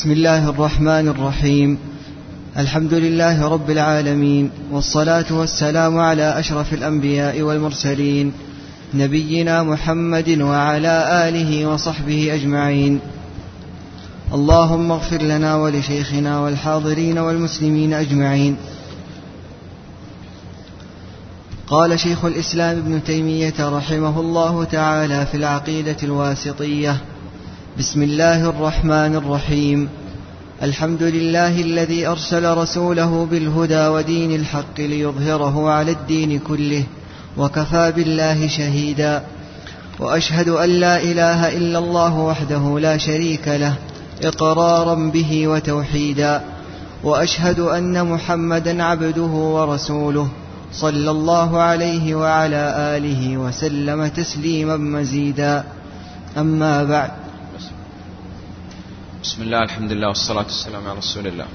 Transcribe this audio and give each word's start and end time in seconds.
بسم 0.00 0.12
الله 0.12 0.48
الرحمن 0.48 1.08
الرحيم. 1.08 1.78
الحمد 2.58 2.94
لله 2.94 3.48
رب 3.48 3.70
العالمين 3.70 4.50
والصلاة 4.72 5.24
والسلام 5.30 5.98
على 5.98 6.38
أشرف 6.38 6.74
الأنبياء 6.74 7.42
والمرسلين 7.42 8.32
نبينا 8.94 9.62
محمد 9.62 10.40
وعلى 10.40 11.28
آله 11.28 11.66
وصحبه 11.66 12.34
أجمعين. 12.34 13.00
اللهم 14.32 14.92
اغفر 14.92 15.22
لنا 15.22 15.56
ولشيخنا 15.56 16.40
والحاضرين 16.40 17.18
والمسلمين 17.18 17.92
أجمعين. 17.92 18.56
قال 21.68 22.00
شيخ 22.00 22.24
الإسلام 22.24 22.78
ابن 22.78 23.04
تيمية 23.04 23.54
رحمه 23.60 24.20
الله 24.20 24.64
تعالى 24.64 25.26
في 25.26 25.36
العقيدة 25.36 25.96
الواسطية 26.02 26.96
بسم 27.78 28.02
الله 28.02 28.48
الرحمن 28.50 29.16
الرحيم. 29.16 29.88
الحمد 30.62 31.02
لله 31.02 31.60
الذي 31.60 32.06
أرسل 32.06 32.54
رسوله 32.56 33.26
بالهدى 33.30 33.86
ودين 33.86 34.34
الحق 34.34 34.80
ليظهره 34.80 35.70
على 35.70 35.92
الدين 35.92 36.38
كله 36.38 36.84
وكفى 37.36 37.92
بالله 37.96 38.48
شهيدا. 38.48 39.22
وأشهد 40.00 40.48
أن 40.48 40.68
لا 40.68 41.02
إله 41.02 41.56
إلا 41.56 41.78
الله 41.78 42.18
وحده 42.18 42.78
لا 42.80 42.96
شريك 42.96 43.48
له 43.48 43.74
إقرارا 44.22 44.94
به 44.94 45.48
وتوحيدا. 45.48 46.42
وأشهد 47.04 47.60
أن 47.60 48.06
محمدا 48.06 48.82
عبده 48.82 49.32
ورسوله 49.56 50.28
صلى 50.72 51.10
الله 51.10 51.60
عليه 51.62 52.14
وعلى 52.14 52.74
آله 52.96 53.36
وسلم 53.36 54.06
تسليما 54.06 54.76
مزيدا. 54.76 55.64
أما 56.38 56.84
بعد 56.84 57.10
بسم 59.40 59.46
الله 59.46 59.62
الحمد 59.62 59.92
لله 59.92 60.08
والصلاة 60.08 60.44
والسلام 60.44 60.86
على 60.88 60.98
رسول 60.98 61.26
الله. 61.26 61.46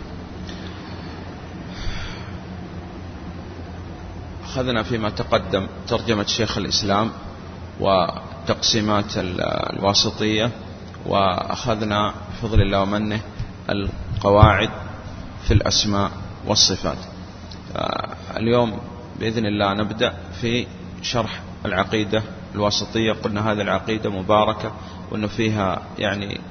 أخذنا 4.44 4.84
فيما 4.84 5.10
تقدم 5.10 5.68
ترجمة 5.88 6.24
شيخ 6.24 6.58
الإسلام 6.58 7.12
وتقسيمات 7.80 9.06
الواسطية 9.18 10.52
وأخذنا 11.06 12.14
بفضل 12.34 12.62
الله 12.62 12.82
ومنه 12.82 13.22
القواعد 13.70 14.70
في 15.48 15.54
الأسماء 15.54 16.12
والصفات. 16.48 16.98
اليوم 18.38 18.80
بإذن 19.20 19.46
الله 19.46 19.74
نبدأ 19.74 20.14
في 20.42 20.68
شرح 21.02 21.42
العقيدة 21.66 22.24
الواسطية. 22.56 23.14
قلنا 23.14 23.52
هذه 23.52 23.62
العقيدة 23.62 24.10
مباركة 24.10 24.72
وأنه 25.12 25.28
فيها 25.28 25.82
يعني 25.98 26.42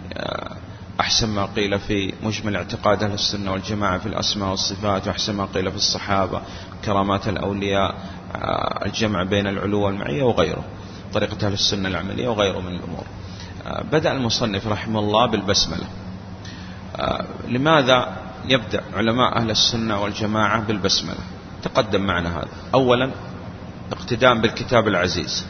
أحسن 1.01 1.29
ما 1.29 1.45
قيل 1.45 1.79
في 1.79 2.15
مجمل 2.23 2.57
اعتقاد 2.57 3.03
أهل 3.03 3.13
السنة 3.13 3.53
والجماعة 3.53 3.99
في 3.99 4.07
الأسماء 4.07 4.51
والصفات 4.51 5.07
وأحسن 5.07 5.35
ما 5.35 5.45
قيل 5.55 5.71
في 5.71 5.77
الصحابة 5.77 6.43
كرامات 6.85 7.29
الأولياء 7.29 7.95
الجمع 8.87 9.23
بين 9.23 9.47
العلو 9.47 9.81
والمعية 9.81 10.23
وغيره 10.23 10.65
طريقة 11.13 11.47
أهل 11.47 11.53
السنة 11.53 11.89
العملية 11.89 12.29
وغيره 12.29 12.61
من 12.61 12.75
الأمور. 12.77 13.05
بدأ 13.93 14.13
المصنف 14.13 14.67
رحمه 14.67 15.01
الله 15.01 15.27
بالبسملة. 15.27 15.87
لماذا 17.49 18.17
يبدأ 18.45 18.83
علماء 18.97 19.39
أهل 19.39 19.51
السنة 19.51 20.03
والجماعة 20.03 20.61
بالبسملة؟ 20.61 21.21
تقدم 21.63 22.01
معنا 22.01 22.39
هذا. 22.39 22.49
أولا 22.75 23.11
اقتداء 23.93 24.35
بالكتاب 24.35 24.89
العزيز. 24.89 25.47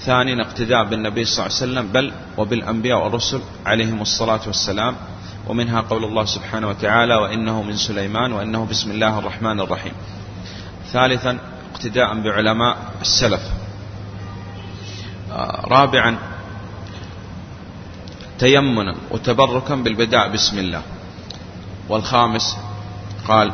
ثانيا 0.00 0.42
اقتداء 0.42 0.84
بالنبي 0.84 1.24
صلى 1.24 1.46
الله 1.46 1.56
عليه 1.56 1.72
وسلم 1.72 1.92
بل 1.92 2.12
وبالأنبياء 2.36 3.04
والرسل 3.04 3.40
عليهم 3.66 4.02
الصلاة 4.02 4.40
والسلام. 4.46 4.96
ومنها 5.46 5.80
قول 5.80 6.04
الله 6.04 6.24
سبحانه 6.24 6.68
وتعالى 6.68 7.14
وإنه 7.14 7.62
من 7.62 7.76
سليمان 7.76 8.32
وإنه 8.32 8.64
بسم 8.70 8.90
الله 8.90 9.18
الرحمن 9.18 9.60
الرحيم. 9.60 9.92
ثالثا 10.92 11.38
اقتداء 11.74 12.20
بعلماء 12.20 12.76
السلف. 13.00 13.40
رابعا 15.64 16.18
تيمنا 18.38 18.94
وتبركا 19.10 19.74
بالبداء 19.74 20.28
بسم 20.28 20.58
الله. 20.58 20.82
والخامس 21.88 22.56
قال 23.28 23.52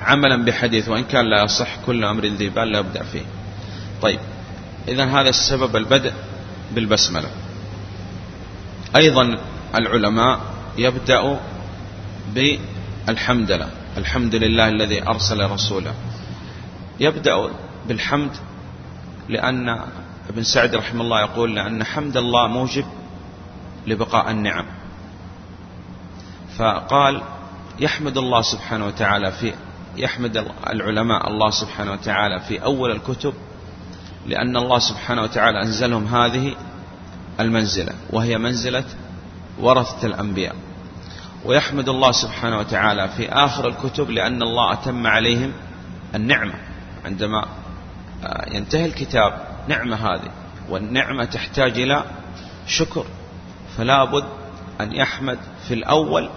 عملا 0.00 0.44
بحديث 0.44 0.88
وإن 0.88 1.04
كان 1.04 1.24
لا 1.30 1.44
يصح 1.44 1.76
كل 1.86 2.04
أمر 2.04 2.26
ذي 2.26 2.48
بال 2.48 2.72
لا 2.72 2.78
يبدأ 2.78 3.02
فيه. 3.02 3.24
طيب 4.02 4.20
إذا 4.90 5.04
هذا 5.04 5.28
السبب 5.28 5.76
البدء 5.76 6.12
بالبسملة. 6.74 7.30
أيضا 8.96 9.38
العلماء 9.74 10.40
يبدأ 10.78 11.40
بالحمدلة 12.34 13.68
الحمد 13.96 14.34
لله 14.34 14.68
الذي 14.68 15.08
أرسل 15.08 15.50
رسوله. 15.50 15.94
يبدأ 17.00 17.50
بالحمد 17.88 18.30
لأن 19.28 19.68
ابن 20.28 20.42
سعد 20.42 20.74
رحمه 20.74 21.00
الله 21.00 21.20
يقول 21.20 21.54
لأن 21.54 21.84
حمد 21.84 22.16
الله 22.16 22.46
موجب 22.46 22.84
لبقاء 23.86 24.30
النعم. 24.30 24.66
فقال 26.58 27.22
يحمد 27.80 28.18
الله 28.18 28.42
سبحانه 28.42 28.86
وتعالى 28.86 29.32
في 29.32 29.54
يحمد 29.96 30.46
العلماء 30.70 31.28
الله 31.28 31.50
سبحانه 31.50 31.92
وتعالى 31.92 32.40
في 32.40 32.64
أول 32.64 32.90
الكتب 32.90 33.34
لأن 34.26 34.56
الله 34.56 34.78
سبحانه 34.78 35.22
وتعالى 35.22 35.62
أنزلهم 35.62 36.06
هذه 36.06 36.54
المنزلة 37.40 37.92
وهي 38.10 38.38
منزلة 38.38 38.84
ورثة 39.58 40.06
الأنبياء. 40.06 40.56
ويحمد 41.44 41.88
الله 41.88 42.12
سبحانه 42.12 42.58
وتعالى 42.58 43.08
في 43.08 43.28
آخر 43.28 43.68
الكتب 43.68 44.10
لأن 44.10 44.42
الله 44.42 44.72
أتم 44.72 45.06
عليهم 45.06 45.52
النعمة. 46.14 46.54
عندما 47.04 47.46
ينتهي 48.52 48.86
الكتاب 48.86 49.46
نعمة 49.68 49.96
هذه 49.96 50.30
والنعمة 50.68 51.24
تحتاج 51.24 51.78
إلى 51.78 52.04
شكر. 52.66 53.04
فلا 53.76 54.04
بد 54.04 54.24
أن 54.80 54.92
يحمد 54.92 55.38
في 55.68 55.74
الأول 55.74 56.30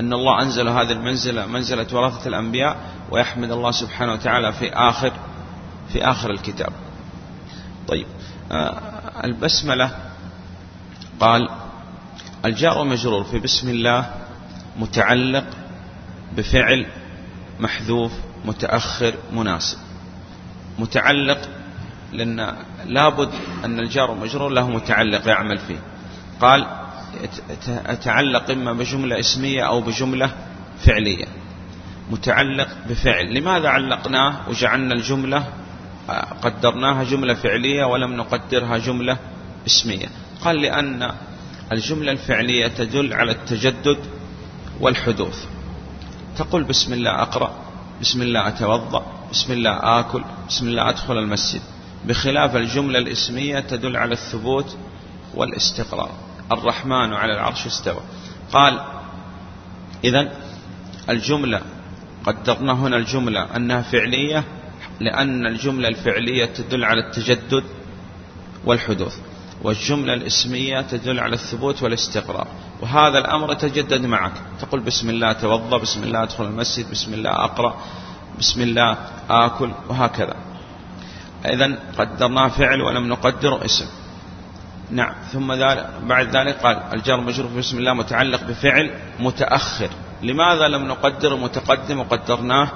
أن 0.00 0.12
الله 0.12 0.42
أنزل 0.42 0.68
هذه 0.68 0.92
المنزلة 0.92 1.46
منزلة 1.46 1.86
ورثة 1.92 2.28
الأنبياء 2.28 2.76
ويحمد 3.10 3.50
الله 3.50 3.70
سبحانه 3.70 4.12
وتعالى 4.12 4.52
في 4.52 4.72
آخر 4.72 5.12
في 5.92 6.04
آخر 6.04 6.30
الكتاب. 6.30 6.72
طيب. 7.88 8.06
البسملة 9.24 9.90
قال 11.20 11.48
الجار 12.44 12.78
ومجرور 12.78 13.24
في 13.24 13.38
بسم 13.38 13.68
الله 13.68 14.14
متعلق 14.76 15.44
بفعل 16.36 16.86
محذوف 17.60 18.12
متأخر 18.44 19.14
مناسب. 19.32 19.78
متعلق 20.78 21.48
لأن 22.12 22.56
لابد 22.86 23.30
أن 23.64 23.78
الجار 23.78 24.10
ومجرور 24.10 24.50
له 24.50 24.68
متعلق 24.68 25.28
يعمل 25.28 25.58
فيه. 25.58 25.78
قال 26.40 26.66
يتعلق 27.88 28.50
إما 28.50 28.72
بجملة 28.72 29.20
اسمية 29.20 29.62
أو 29.62 29.80
بجملة 29.80 30.30
فعلية. 30.78 31.26
متعلق 32.10 32.68
بفعل. 32.88 33.34
لماذا 33.34 33.68
علقناه 33.68 34.48
وجعلنا 34.48 34.94
الجملة 34.94 35.44
قدرناها 36.42 37.04
جملة 37.04 37.34
فعلية 37.34 37.84
ولم 37.84 38.16
نقدرها 38.16 38.78
جملة 38.78 39.16
اسمية. 39.66 40.06
قال 40.44 40.56
لأن 40.56 41.12
الجملة 41.72 42.12
الفعلية 42.12 42.68
تدل 42.68 43.12
على 43.12 43.32
التجدد 43.32 43.98
والحدوث. 44.80 45.44
تقول 46.38 46.64
بسم 46.64 46.92
الله 46.92 47.22
أقرأ 47.22 47.52
بسم 48.00 48.22
الله 48.22 48.48
أتوضأ 48.48 49.06
بسم 49.32 49.52
الله 49.52 50.00
آكل 50.00 50.24
بسم 50.48 50.68
الله 50.68 50.88
أدخل 50.88 51.18
المسجد. 51.18 51.60
بخلاف 52.04 52.56
الجملة 52.56 52.98
الاسمية 52.98 53.60
تدل 53.60 53.96
على 53.96 54.12
الثبوت 54.12 54.76
والاستقرار. 55.34 56.10
الرحمن 56.52 57.12
على 57.12 57.32
العرش 57.32 57.66
استوى. 57.66 58.00
قال 58.52 58.80
إذا 60.04 60.32
الجملة 61.08 61.60
قدرنا 62.24 62.72
هنا 62.72 62.96
الجملة 62.96 63.56
أنها 63.56 63.82
فعلية 63.82 64.44
لأن 65.00 65.46
الجملة 65.46 65.88
الفعلية 65.88 66.44
تدل 66.44 66.84
على 66.84 67.00
التجدد 67.00 67.64
والحدوث 68.64 69.16
والجملة 69.62 70.14
الاسمية 70.14 70.80
تدل 70.80 71.20
على 71.20 71.34
الثبوت 71.34 71.82
والاستقرار. 71.82 72.46
وهذا 72.80 73.18
الأمر 73.18 73.52
يتجدد 73.52 74.06
معك. 74.06 74.32
تقول 74.60 74.80
بسم 74.80 75.10
الله 75.10 75.32
توضأ 75.32 75.78
بسم 75.78 76.02
الله 76.02 76.22
أدخل 76.22 76.44
المسجد 76.44 76.90
بسم 76.90 77.14
الله 77.14 77.30
أقرأ 77.30 77.76
بسم 78.38 78.62
الله 78.62 78.96
آكل 79.30 79.70
وهكذا. 79.88 80.34
إذا 81.44 81.78
قدرناه 81.98 82.48
فعل 82.48 82.80
ولم 82.80 83.08
نقدر 83.08 83.64
اسم. 83.64 83.86
نعم. 84.90 85.14
ثم 85.32 85.52
ذلك 85.52 85.90
بعد 86.02 86.36
ذلك 86.36 86.56
قال 86.56 86.82
الجار 86.92 87.20
مجرور 87.20 87.50
بسم 87.58 87.78
الله 87.78 87.94
متعلق 87.94 88.44
بفعل 88.44 88.90
متأخر. 89.20 89.90
لماذا 90.22 90.68
لم 90.68 90.84
نقدر 90.88 91.36
متقدم 91.36 92.00
وقدرناه 92.00 92.68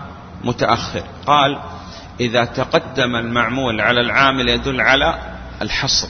متأخر؟ 0.44 1.02
قال 1.26 1.58
إذا 2.20 2.44
تقدم 2.44 3.16
المعمول 3.16 3.80
على 3.80 4.00
العامل 4.00 4.48
يدل 4.48 4.80
على 4.80 5.18
الحصر. 5.62 6.08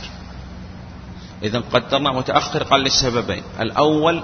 إذا 1.43 1.63
قدرنا 1.73 2.13
متأخر 2.13 2.63
قال 2.63 2.83
لسببين 2.83 3.43
الأول 3.61 4.23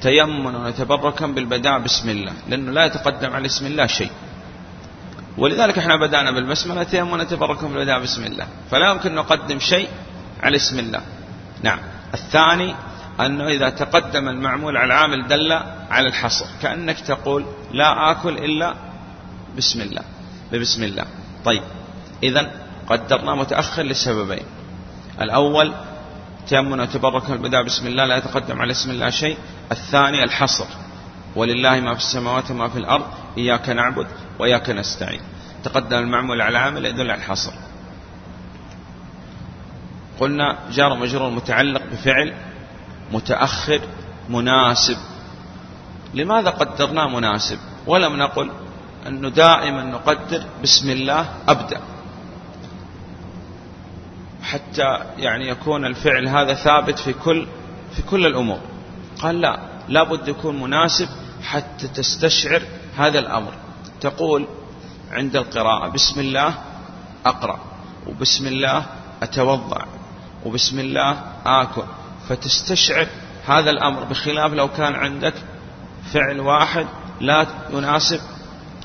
تيمنا 0.00 0.58
وتبركا 0.66 1.26
بالبداء 1.26 1.78
بسم 1.78 2.08
الله 2.10 2.32
لأنه 2.48 2.72
لا 2.72 2.84
يتقدم 2.84 3.32
على 3.32 3.46
اسم 3.46 3.66
الله 3.66 3.86
شيء. 3.86 4.10
ولذلك 5.38 5.78
إحنا 5.78 5.96
بدأنا 5.96 6.30
بالبسملة 6.30 6.82
تيمنا 6.82 7.22
وتبركا 7.22 7.66
بالبداء 7.66 8.02
بسم 8.02 8.24
الله. 8.24 8.46
فلا 8.70 8.90
يمكن 8.90 9.14
نقدم 9.14 9.58
شيء 9.58 9.88
على 10.42 10.56
اسم 10.56 10.78
الله. 10.78 11.00
نعم. 11.62 11.78
الثاني 12.14 12.74
أنه 13.20 13.48
إذا 13.48 13.68
تقدم 13.70 14.28
المعمول 14.28 14.76
على 14.76 14.86
العامل 14.86 15.26
دل 15.26 15.52
على 15.90 16.08
الحصر. 16.08 16.46
كأنك 16.62 17.00
تقول 17.00 17.46
لا 17.72 18.10
آكل 18.10 18.38
إلا 18.38 18.74
بسم 19.56 19.80
الله. 19.80 20.02
ببسم 20.52 20.82
الله. 20.82 21.04
طيب. 21.44 21.62
إذا 22.22 22.50
قدرنا 22.86 23.34
متأخر 23.34 23.82
لسببين. 23.82 24.44
الأول 25.20 25.72
تيمنا 26.48 26.82
وتبرك 26.82 27.30
البداء 27.30 27.62
بسم 27.62 27.86
الله 27.86 28.04
لا 28.04 28.16
يتقدم 28.16 28.60
على 28.60 28.70
اسم 28.70 28.90
الله 28.90 29.10
شيء. 29.10 29.38
الثاني 29.72 30.24
الحصر. 30.24 30.66
ولله 31.36 31.80
ما 31.80 31.94
في 31.94 32.00
السماوات 32.00 32.50
وما 32.50 32.68
في 32.68 32.78
الأرض 32.78 33.04
إياك 33.38 33.68
نعبد 33.68 34.06
وإياك 34.38 34.70
نستعين. 34.70 35.20
تقدم 35.64 35.98
المعمول 35.98 36.40
على 36.40 36.50
العامل 36.50 36.86
يدل 36.86 37.10
على 37.10 37.14
الحصر. 37.14 37.52
قلنا 40.20 40.58
جار 40.70 40.94
مجرور 40.94 41.30
متعلق 41.30 41.82
بفعل 41.92 42.34
متأخر 43.12 43.80
مناسب. 44.28 44.96
لماذا 46.14 46.50
قدرناه 46.50 47.08
مناسب؟ 47.08 47.58
ولم 47.86 48.16
نقل 48.16 48.50
أنه 49.06 49.28
دائما 49.28 49.84
نقدر 49.84 50.44
بسم 50.62 50.90
الله 50.90 51.28
أبدأ. 51.48 51.80
حتى 54.42 54.98
يعني 55.16 55.48
يكون 55.48 55.84
الفعل 55.84 56.28
هذا 56.28 56.54
ثابت 56.54 56.98
في 56.98 57.12
كل 57.12 57.46
في 57.96 58.02
كل 58.02 58.26
الأمور. 58.26 58.60
قال 59.20 59.40
لا 59.40 59.60
لابد 59.88 60.28
يكون 60.28 60.60
مناسب 60.60 61.08
حتى 61.42 61.88
تستشعر 61.88 62.62
هذا 62.96 63.18
الأمر. 63.18 63.52
تقول 64.00 64.46
عند 65.10 65.36
القراءة 65.36 65.88
بسم 65.88 66.20
الله 66.20 66.54
أقرأ 67.26 67.60
وبسم 68.06 68.46
الله 68.46 68.86
أتوضع 69.22 69.84
وبسم 70.44 70.78
الله 70.78 71.22
آكل. 71.46 71.84
فتستشعر 72.28 73.06
هذا 73.46 73.70
الأمر 73.70 74.04
بخلاف 74.04 74.52
لو 74.52 74.68
كان 74.68 74.94
عندك 74.94 75.34
فعل 76.12 76.40
واحد 76.40 76.86
لا 77.20 77.46
يناسب 77.72 78.20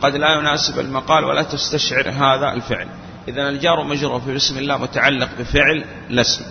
قد 0.04 0.16
لا 0.16 0.40
يناسب 0.40 0.80
المقال 0.80 1.24
ولا 1.24 1.44
تستشعر 1.44 2.10
هذا 2.10 2.54
الفعل. 2.54 2.88
إذا 3.28 3.50
الجار 3.50 3.84
مجرور 3.84 4.20
في 4.20 4.34
بسم 4.36 4.58
الله 4.58 4.78
متعلق 4.78 5.30
بفعل 5.40 5.86
لسم 6.10 6.46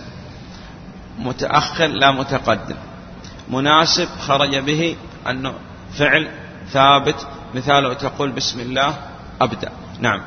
متأخر 1.19 1.87
لا 1.87 2.11
متقدم. 2.11 2.75
مناسب 3.49 4.07
خرج 4.19 4.57
به 4.57 4.95
أنه 5.29 5.53
فعل 5.97 6.31
ثابت. 6.71 7.27
مثاله 7.55 7.93
تقول 7.93 8.31
بسم 8.31 8.59
الله 8.59 8.97
أبدأ. 9.41 9.71
نعم. 9.99 10.21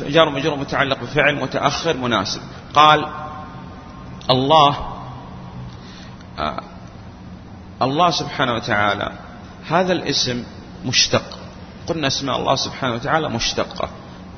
جار 0.00 0.30
مجرور 0.30 0.56
متعلق 0.56 0.98
بفعل 1.02 1.34
متأخر 1.34 1.96
مناسب. 1.96 2.40
قال 2.74 3.06
الله 4.30 4.76
آه 6.38 6.60
الله 7.82 8.10
سبحانه 8.10 8.54
وتعالى 8.54 9.12
هذا 9.68 9.92
الاسم 9.92 10.44
مشتق. 10.84 11.29
قلنا 11.90 12.06
اسماء 12.06 12.36
الله 12.36 12.54
سبحانه 12.54 12.94
وتعالى 12.94 13.28
مشتقة. 13.28 13.88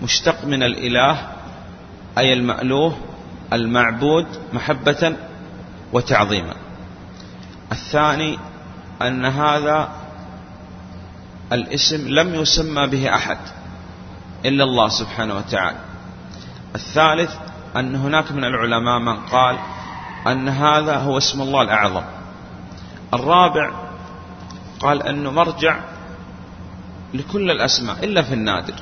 مشتق 0.03 0.45
من 0.45 0.63
الإله 0.63 1.29
أي 2.19 2.33
المألوه 2.33 2.97
المعبود 3.53 4.27
محبة 4.53 5.17
وتعظيما. 5.93 6.55
الثاني 7.73 8.39
أن 9.03 9.25
هذا 9.25 9.89
الاسم 11.53 12.09
لم 12.09 12.35
يسمى 12.35 12.87
به 12.87 13.15
أحد 13.15 13.39
إلا 14.45 14.65
الله 14.65 14.89
سبحانه 14.89 15.37
وتعالى. 15.37 15.79
الثالث 16.75 17.37
أن 17.77 17.97
هناك 17.97 18.33
من 18.33 18.45
العلماء 18.45 18.99
من 18.99 19.17
قال 19.17 19.57
أن 20.27 20.49
هذا 20.49 20.97
هو 20.97 21.19
اسم 21.19 21.43
الله 21.43 21.63
الأعظم. 21.63 22.05
الرابع 23.15 23.71
قال 24.81 25.03
أنه 25.03 25.31
مرجع 25.31 25.92
لكل 27.15 27.51
الأسماء 27.51 28.05
إلا 28.05 28.23
في 28.23 28.35
النادر. 28.35 28.75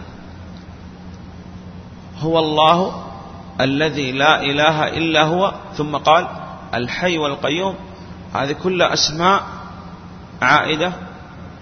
هو 2.19 2.39
الله 2.39 3.05
الذي 3.61 4.13
لا 4.13 4.43
إله 4.43 4.89
إلا 4.89 5.25
هو 5.25 5.55
ثم 5.77 5.97
قال 5.97 6.29
الحي 6.75 7.19
والقيوم. 7.19 7.75
هذه 8.35 8.53
كلها 8.53 8.93
أسماء 8.93 9.43
عائدة 10.43 10.93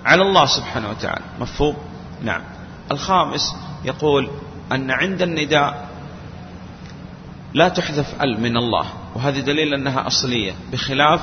على 0.05 0.23
الله 0.23 0.47
سبحانه 0.47 0.91
وتعالى. 0.91 1.25
مفهوم؟ 1.41 1.77
نعم. 2.23 2.43
الخامس 2.91 3.57
يقول 3.85 4.31
أن 4.73 4.91
عند 4.91 5.23
النداء 5.23 5.89
لا 7.55 7.69
تحذف 7.69 8.23
ال 8.23 8.41
من 8.41 8.57
الله. 8.57 8.87
وهذا 9.15 9.41
دليل 9.41 9.75
أنها 9.75 10.07
أصلية 10.07 10.53
بخلاف 10.73 11.21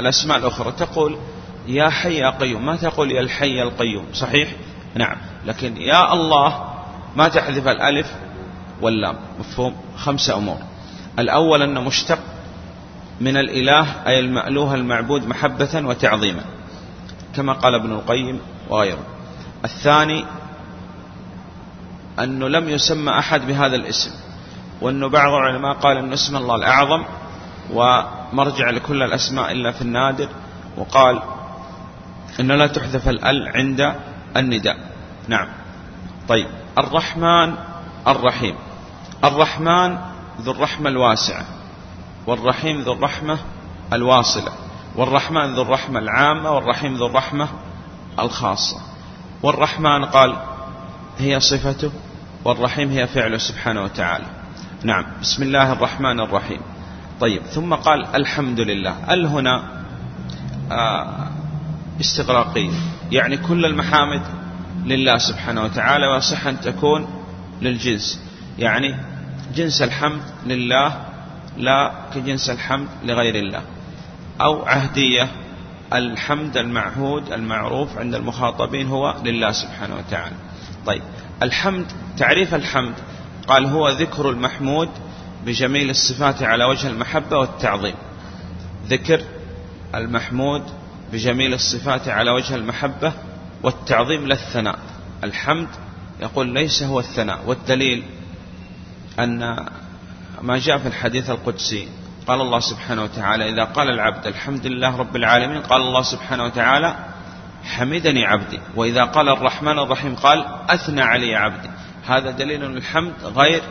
الأسماء 0.00 0.38
الأخرى. 0.38 0.72
تقول 0.72 1.18
يا 1.66 1.88
حي 1.88 2.14
يا 2.14 2.30
قيوم. 2.30 2.66
ما 2.66 2.76
تقول 2.76 3.12
يا 3.12 3.20
الحي 3.20 3.62
القيوم؟ 3.62 4.06
صحيح؟ 4.14 4.48
نعم. 4.94 5.16
لكن 5.46 5.76
يا 5.76 6.12
الله 6.12 6.64
ما 7.16 7.28
تحذف 7.28 7.68
الألف 7.68 8.14
واللام 8.80 9.16
مفهوم؟ 9.40 9.76
خمسة 9.96 10.36
أمور. 10.36 10.58
الأول 11.18 11.62
أنه 11.62 11.80
مشتق 11.80 12.18
من 13.20 13.36
الإله 13.36 13.86
أي 14.06 14.20
المألوه 14.20 14.74
المعبود 14.74 15.28
محبة 15.28 15.82
وتعظيما 15.84 16.42
كما 17.36 17.52
قال 17.52 17.74
ابن 17.74 17.92
القيم 17.92 18.40
وغيره. 18.68 19.06
الثاني 19.64 20.24
أنه 22.18 22.48
لم 22.48 22.68
يسمى 22.68 23.18
أحد 23.18 23.46
بهذا 23.46 23.76
الاسم 23.76 24.10
وأنه 24.80 25.08
بعض 25.08 25.32
العلماء 25.32 25.74
قال 25.74 25.96
أن 25.96 26.12
اسم 26.12 26.36
الله 26.36 26.54
الأعظم 26.54 27.04
ومرجع 27.72 28.70
لكل 28.70 29.02
الأسماء 29.02 29.52
إلا 29.52 29.72
في 29.72 29.82
النادر 29.82 30.28
وقال 30.76 31.22
أنه 32.40 32.54
لا 32.54 32.66
تحذف 32.66 33.08
الأل 33.08 33.48
عند 33.48 33.94
النداء. 34.36 34.78
نعم. 35.28 35.48
طيب. 36.28 36.46
الرحمن 36.78 37.54
الرحيم. 38.06 38.54
الرحمن 39.24 39.98
ذو 40.40 40.52
الرحمة 40.52 40.90
الواسعة. 40.90 41.44
والرحيم 42.26 42.80
ذو 42.80 42.92
الرحمة 42.92 43.38
الواصلة. 43.92 44.52
والرحمن 44.96 45.54
ذو 45.54 45.62
الرحمة 45.62 45.98
العامة. 45.98 46.50
والرحيم 46.50 46.96
ذو 46.96 47.06
الرحمة 47.06 47.48
الخاصة. 48.18 48.80
والرحمن 49.42 50.04
قال 50.04 50.36
هي 51.18 51.40
صفته. 51.40 51.92
والرحيم 52.44 52.90
هي 52.90 53.06
فعله 53.06 53.38
سبحانه 53.38 53.82
وتعالى. 53.82 54.26
نعم. 54.82 55.04
بسم 55.20 55.42
الله 55.42 55.72
الرحمن 55.72 56.20
الرحيم. 56.20 56.60
طيب. 57.20 57.42
ثم 57.42 57.74
قال 57.74 58.06
الحمد 58.14 58.60
لله. 58.60 59.14
ال 59.14 59.26
هنا 59.26 59.62
آه 60.72 61.28
استغراقية. 62.00 62.97
يعني 63.12 63.36
كل 63.36 63.64
المحامد 63.64 64.22
لله 64.84 65.18
سبحانه 65.18 65.62
وتعالى 65.62 66.06
ويصح 66.06 66.46
أن 66.46 66.60
تكون 66.60 67.08
للجنس. 67.62 68.20
يعني 68.58 68.96
جنس 69.54 69.82
الحمد 69.82 70.22
لله 70.46 71.04
لا 71.56 71.92
كجنس 72.14 72.50
الحمد 72.50 72.88
لغير 73.04 73.34
الله. 73.34 73.62
أو 74.40 74.66
عهدية 74.66 75.28
الحمد 75.92 76.56
المعهود 76.56 77.32
المعروف 77.32 77.98
عند 77.98 78.14
المخاطبين 78.14 78.86
هو 78.86 79.14
لله 79.24 79.52
سبحانه 79.52 79.96
وتعالى. 79.96 80.36
طيب 80.86 81.02
الحمد 81.42 81.86
تعريف 82.18 82.54
الحمد 82.54 82.94
قال 83.46 83.66
هو 83.66 83.88
ذكر 83.88 84.30
المحمود 84.30 84.88
بجميل 85.46 85.90
الصفات 85.90 86.42
على 86.42 86.64
وجه 86.64 86.88
المحبة 86.88 87.38
والتعظيم. 87.38 87.94
ذكر 88.86 89.20
المحمود 89.94 90.62
بجميل 91.12 91.54
الصفات 91.54 92.08
على 92.08 92.30
وجه 92.30 92.54
المحبة 92.54 93.12
والتعظيم 93.62 94.26
للثناء 94.26 94.78
الحمد 95.24 95.68
يقول 96.20 96.54
ليس 96.54 96.82
هو 96.82 97.00
الثناء 97.00 97.38
والدليل 97.46 98.04
أن 99.18 99.66
ما 100.42 100.58
جاء 100.58 100.78
في 100.78 100.88
الحديث 100.88 101.30
القدسي 101.30 101.88
قال 102.26 102.40
الله 102.40 102.60
سبحانه 102.60 103.02
وتعالى 103.02 103.50
إذا 103.50 103.64
قال 103.64 103.90
العبد 103.90 104.26
الحمد 104.26 104.66
لله 104.66 104.96
رب 104.96 105.16
العالمين 105.16 105.62
قال 105.62 105.80
الله 105.80 106.02
سبحانه 106.02 106.44
وتعالى 106.44 106.96
حمدني 107.64 108.24
عبدي 108.24 108.60
وإذا 108.76 109.04
قال 109.04 109.28
الرحمن 109.28 109.78
الرحيم 109.78 110.14
قال 110.14 110.46
أثنى 110.68 111.02
علي 111.02 111.36
عبدي 111.36 111.68
هذا 112.06 112.30
دليل 112.30 112.64
الحمد 112.64 113.12
غير 113.24 113.62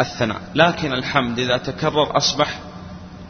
الثناء. 0.00 0.40
لكن 0.54 0.92
الحمد 0.92 1.38
إذا 1.38 1.56
تكرر 1.56 2.16
أصبح 2.16 2.58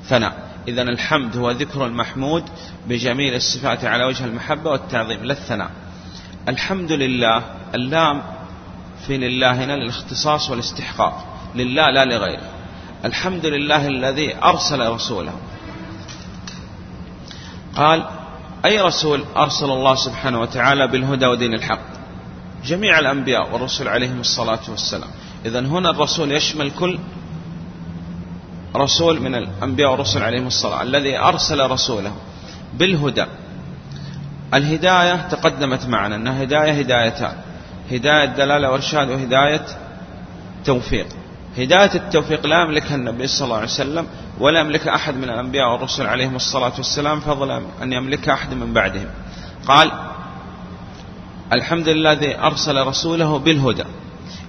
ثناء. 0.04 0.49
إذا 0.68 0.82
الحمد 0.82 1.36
هو 1.36 1.50
ذكر 1.50 1.86
المحمود 1.86 2.44
بجميل 2.88 3.34
الصفات 3.34 3.84
على 3.84 4.04
وجه 4.04 4.24
المحبة 4.24 4.70
والتعظيم 4.70 5.24
لا 5.24 5.32
الثناء 5.32 5.70
الحمد 6.48 6.92
لله 6.92 7.42
اللام 7.74 8.22
في 9.06 9.16
لله 9.16 9.64
هنا 9.64 9.72
للاختصاص 9.72 10.50
والاستحقاق. 10.50 11.26
لله 11.54 11.90
لا 11.90 12.04
لغيره. 12.04 12.50
الحمد 13.04 13.46
لله 13.46 13.86
الذي 13.86 14.36
أرسل 14.44 14.88
رسوله. 14.88 15.32
قال 17.76 18.04
أي 18.64 18.80
رسول 18.80 19.24
أرسل 19.36 19.64
الله 19.64 19.94
سبحانه 19.94 20.40
وتعالى 20.40 20.86
بالهدى 20.86 21.26
ودين 21.26 21.54
الحق؟ 21.54 21.86
جميع 22.64 22.98
الأنبياء 22.98 23.52
والرسل 23.52 23.88
عليهم 23.88 24.20
الصلاة 24.20 24.60
والسلام. 24.68 25.10
إذا 25.44 25.60
هنا 25.60 25.90
الرسول 25.90 26.32
يشمل 26.32 26.70
كل 26.70 26.98
رسول 28.76 29.20
من 29.20 29.34
الأنبياء 29.34 29.90
والرسل 29.90 30.22
عليهم 30.22 30.46
الصلاة 30.46 30.82
الذي 30.82 31.18
أرسل 31.18 31.70
رسوله 31.70 32.12
بالهدى. 32.74 33.26
الهداية 34.54 35.28
تقدمت 35.28 35.86
معنا 35.86 36.16
أنها 36.16 36.42
هداية 36.42 36.72
هدايتان 36.72 37.34
هداية 37.90 38.24
دلالة 38.24 38.70
وإرشاد 38.70 39.10
وهداية 39.10 39.66
توفيق. 40.64 41.06
هداية 41.58 41.94
التوفيق 41.94 42.46
لا 42.46 42.62
يملكها 42.62 42.94
النبي 42.94 43.26
صلى 43.26 43.44
الله 43.44 43.56
عليه 43.56 43.66
وسلم 43.66 44.06
ولا 44.40 44.60
يملكها 44.60 44.94
أحد 44.94 45.14
من 45.14 45.24
الأنبياء 45.24 45.72
والرسل 45.72 46.06
عليهم 46.06 46.36
الصلاة 46.36 46.72
والسلام 46.76 47.20
فضلا 47.20 47.62
أن 47.82 47.92
يملكها 47.92 48.34
أحد 48.34 48.54
من 48.54 48.72
بعدهم. 48.72 49.06
قال 49.66 49.92
الحمد 51.52 51.88
لله 51.88 52.12
الذي 52.12 52.38
أرسل 52.38 52.86
رسوله 52.86 53.38
بالهدى. 53.38 53.84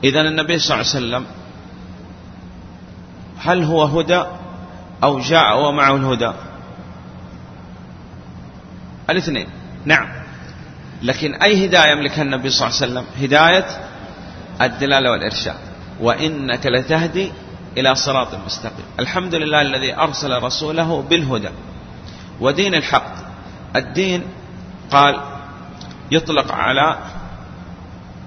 إذا 0.03 0.21
النبي 0.21 0.59
صلى 0.59 0.75
الله 0.75 0.87
عليه 0.87 0.97
وسلم 1.05 1.25
هل 3.43 3.63
هو 3.63 3.83
هدى 3.83 4.23
أو 5.03 5.19
جاء 5.19 5.65
ومعه 5.65 5.95
الهدى؟ 5.95 6.31
الاثنين. 9.09 9.47
نعم. 9.85 10.07
لكن 11.01 11.33
أي 11.33 11.65
هداية 11.65 11.91
يملكها 11.91 12.21
النبي 12.21 12.49
صلى 12.49 12.67
الله 12.67 12.81
عليه 12.81 12.91
وسلم؟ 12.91 13.05
هداية 13.23 13.65
الدلالة 14.61 15.11
والإرشاد. 15.11 15.55
وإنك 15.99 16.65
لتهدي 16.65 17.31
إلى 17.77 17.95
صراط 17.95 18.35
مستقيم. 18.45 18.85
الحمد 18.99 19.35
لله 19.35 19.61
الذي 19.61 19.95
أرسل 19.95 20.43
رسوله 20.43 21.01
بالهدى. 21.01 21.49
ودين 22.39 22.75
الحق. 22.75 23.13
الدين 23.75 24.23
قال 24.91 25.21
يطلق 26.11 26.51
على 26.51 26.97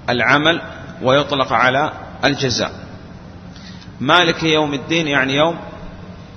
العمل 0.09 0.61
ويطلق 1.01 1.53
على 1.53 1.91
الجزاء. 2.23 2.84
مالك 3.99 4.43
يوم 4.43 4.73
الدين 4.73 5.07
يعني 5.07 5.35
يوم 5.35 5.57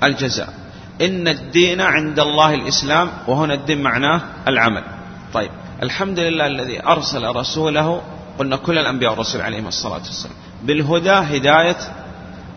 الجزاء. 0.03 0.55
إن 1.01 1.29
الدين 1.29 1.81
عند 1.81 2.21
الله 2.21 2.55
الإسلام 2.55 3.11
وهنا 3.27 3.55
الدين 3.55 3.83
معناه 3.83 4.21
العمل. 4.49 4.85
طيب 5.35 5.51
الحمد 5.83 6.19
لله 6.19 6.47
الذي 6.47 6.87
أرسل 6.87 7.25
رسوله 7.37 8.03
قلنا 8.39 8.57
كل 8.57 8.79
الأنبياء 8.79 9.11
والرسل 9.11 9.41
عليهم 9.41 9.67
الصلاة 9.67 9.95
والسلام. 9.95 10.37
بالهدى 10.63 11.11
هداية 11.11 11.77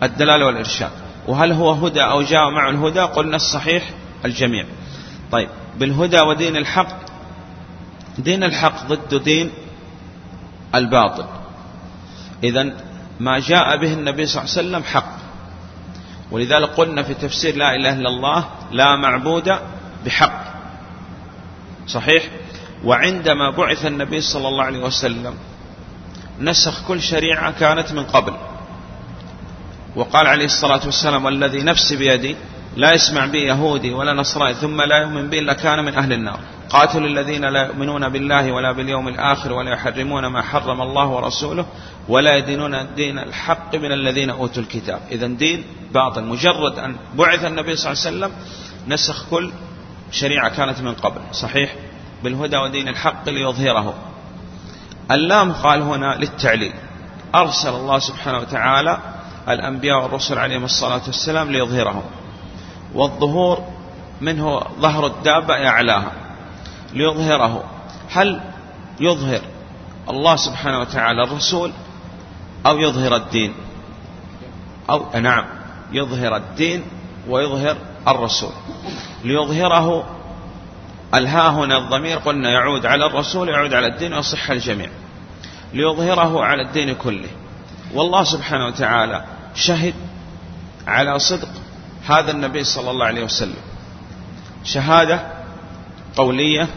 الدلالة 0.03 0.45
والإرشاد. 0.45 0.91
وهل 1.27 1.51
هو 1.51 1.71
هدى 1.71 2.01
أو 2.01 2.21
جاء 2.21 2.49
مع 2.49 2.69
الهدى؟ 2.69 2.99
قلنا 2.99 3.35
الصحيح 3.35 3.89
الجميع. 4.25 4.65
طيب 5.31 5.49
بالهدى 5.77 6.21
ودين 6.21 6.57
الحق. 6.57 6.97
دين 8.17 8.43
الحق 8.43 8.87
ضد 8.87 9.23
دين 9.23 9.51
الباطل. 10.75 11.25
إذا 12.43 12.73
ما 13.21 13.39
جاء 13.39 13.77
به 13.77 13.93
النبي 13.93 14.25
صلى 14.25 14.41
الله 14.41 14.51
عليه 14.51 14.61
وسلم 14.61 14.83
حق. 14.83 15.13
ولذلك 16.31 16.69
قلنا 16.69 17.03
في 17.03 17.13
تفسير 17.13 17.55
لا 17.55 17.75
إله 17.75 17.93
إلا 17.93 18.09
الله 18.09 18.39
لا 18.71 18.95
معبود 18.95 19.47
بحق. 20.05 20.41
صحيح؟ 21.87 22.23
وعندما 22.83 23.47
بعث 23.57 23.85
النبي 23.85 24.21
صلى 24.21 24.47
الله 24.47 24.63
عليه 24.63 24.83
وسلم 24.83 25.33
نسخ 26.39 26.87
كل 26.87 27.01
شريعة 27.01 27.51
كانت 27.59 27.91
من 27.91 28.03
قبل. 28.03 28.33
وقال 29.95 30.27
عليه 30.27 30.45
الصلاة 30.45 30.81
والسلام 30.85 31.25
والذي 31.25 31.61
نفسي 31.63 31.95
بيدي 31.95 32.35
لا 32.75 32.93
يسمع 32.93 33.25
بي 33.25 33.41
يهودي 33.51 33.93
ولا 33.93 34.13
نصراني 34.13 34.53
ثم 34.53 34.81
لا 34.81 34.97
يؤمن 34.97 35.29
بي 35.29 35.39
إلا 35.39 35.53
كان 35.53 35.85
من 35.85 35.93
أهل 35.95 36.13
النار. 36.13 36.39
قاتلوا 36.69 37.07
الذين 37.07 37.45
لا 37.45 37.65
يؤمنون 37.65 38.09
بالله 38.09 38.51
ولا 38.51 38.71
باليوم 38.71 39.07
الآخر 39.07 39.53
ولا 39.53 39.71
يحرمون 39.71 40.25
ما 40.25 40.41
حرم 40.41 40.81
الله 40.81 41.07
ورسوله 41.07 41.65
ولا 42.07 42.35
يدينون 42.35 42.75
الدين 42.75 43.19
الحق 43.19 43.75
من 43.75 43.91
الذين 43.91 44.29
أوتوا 44.29 44.63
الكتاب. 44.63 45.01
إذا 45.11 45.27
دين 45.27 45.63
باطل. 45.93 46.23
مجرد 46.23 46.79
أن 46.79 46.95
بعث 47.15 47.45
النبي 47.45 47.75
صلى 47.75 47.91
الله 47.91 48.05
عليه 48.05 48.17
وسلم 48.17 48.31
نسخ 48.87 49.29
كل 49.29 49.51
شريعة 50.11 50.49
كانت 50.55 50.81
من 50.81 50.93
قبل. 50.93 51.21
صحيح؟ 51.31 51.75
بالهدى 52.23 52.57
ودين 52.57 52.87
الحق 52.87 53.29
ليظهره. 53.29 53.93
اللام 55.11 55.51
قال 55.51 55.81
هنا 55.81 56.15
للتعليل. 56.15 56.73
أرسل 57.35 57.69
الله 57.69 57.99
سبحانه 57.99 58.37
وتعالى 58.37 58.97
الأنبياء 59.49 60.03
والرسل 60.03 60.37
عليهم 60.37 60.63
الصلاة 60.63 61.01
والسلام 61.07 61.51
ليظهرهم. 61.51 62.03
والظهور 62.93 63.63
منه 64.21 64.59
ظهر 64.79 65.05
الدابة 65.05 65.67
أعلاها. 65.67 66.11
ليظهره. 66.93 67.63
هل 68.09 68.41
يظهر 68.99 69.41
الله 70.09 70.35
سبحانه 70.35 70.79
وتعالى 70.79 71.23
الرسول 71.23 71.71
أو 72.65 72.79
يظهر 72.79 73.15
الدين. 73.15 73.53
أو 74.89 75.19
نعم 75.19 75.45
يظهر 75.91 76.35
الدين 76.35 76.83
ويظهر 77.27 77.77
الرسول. 78.07 78.51
ليظهره 79.23 80.05
الها 81.13 81.49
هنا 81.49 81.77
الضمير 81.77 82.17
قلنا 82.17 82.49
يعود 82.49 82.85
على 82.85 83.05
الرسول 83.05 83.49
يعود 83.49 83.73
على 83.73 83.87
الدين 83.87 84.13
ويصح 84.13 84.51
الجميع. 84.51 84.89
ليظهره 85.73 86.43
على 86.43 86.61
الدين 86.61 86.95
كله. 86.95 87.29
والله 87.93 88.23
سبحانه 88.23 88.65
وتعالى 88.65 89.25
شهد 89.55 89.93
على 90.87 91.19
صدق 91.19 91.49
هذا 92.07 92.31
النبي 92.31 92.63
صلى 92.63 92.91
الله 92.91 93.05
عليه 93.05 93.23
وسلم. 93.23 93.61
شهادة 94.63 95.19
قولية 96.15 96.67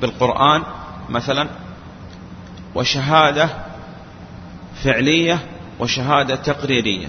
بالقرآن 0.00 0.62
مثلا 1.08 1.48
وشهادة 2.74 3.63
فعلية 4.82 5.38
وشهادة 5.78 6.36
تقريرية. 6.36 7.06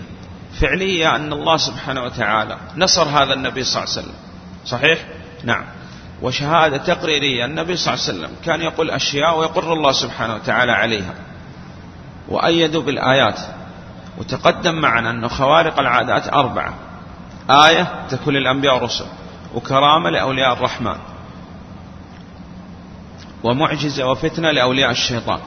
فعلية 0.61 1.15
أن 1.15 1.33
الله 1.33 1.57
سبحانه 1.57 2.03
وتعالى 2.03 2.57
نصر 2.77 3.03
هذا 3.03 3.33
النبي 3.33 3.63
صلى 3.63 3.83
الله 3.83 3.93
عليه 3.93 4.01
وسلم. 4.01 4.15
صحيح؟ 4.65 5.05
نعم. 5.43 5.65
وشهادة 6.21 6.77
تقريرية 6.77 7.45
النبي 7.45 7.75
صلى 7.75 7.93
الله 7.93 8.05
عليه 8.05 8.17
وسلم 8.17 8.35
كان 8.45 8.61
يقول 8.61 8.91
أشياء 8.91 9.39
ويقر 9.39 9.73
الله 9.73 9.91
سبحانه 9.91 10.35
وتعالى 10.35 10.71
عليها. 10.71 11.13
وأيدوا 12.29 12.81
بالآيات. 12.81 13.39
وتقدم 14.17 14.75
معنا 14.75 15.09
أن 15.09 15.27
خوارق 15.27 15.79
العادات 15.79 16.33
أربعة. 16.33 16.73
آية 17.49 18.05
تكون 18.09 18.33
للأنبياء 18.33 18.75
والرسل 18.75 19.05
وكرامة 19.55 20.09
لأولياء 20.09 20.53
الرحمن. 20.53 20.95
ومعجزة 23.43 24.07
وفتنة 24.07 24.51
لأولياء 24.51 24.91
الشيطان. 24.91 25.39